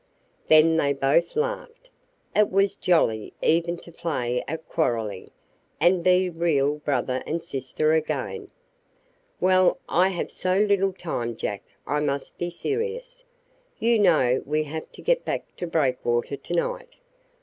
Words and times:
Then 0.47 0.77
they 0.77 0.93
both 0.93 1.35
laughed. 1.35 1.91
It 2.35 2.49
was 2.49 2.75
jolly 2.75 3.33
even 3.39 3.77
to 3.77 3.91
play 3.91 4.43
at 4.47 4.67
quarreling, 4.67 5.29
and 5.79 6.03
be 6.03 6.27
real 6.27 6.79
brother 6.79 7.21
and 7.27 7.43
sister 7.43 7.93
again. 7.93 8.49
"Well, 9.39 9.77
I 9.87 10.07
have 10.07 10.31
so 10.31 10.57
little 10.57 10.93
time, 10.93 11.35
Jack, 11.35 11.61
I 11.85 11.99
must 11.99 12.39
be 12.39 12.49
serious. 12.49 13.23
You 13.77 13.99
know 13.99 14.41
we 14.43 14.63
have 14.63 14.91
to 14.93 15.03
get 15.03 15.23
back 15.23 15.55
to 15.57 15.67
Breakwater 15.67 16.35
to 16.35 16.53
night. 16.55 16.95